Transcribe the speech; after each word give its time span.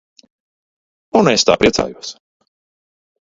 Un 1.19 1.29
es 1.33 1.45
tā 1.49 1.57
priecājos. 1.63 2.13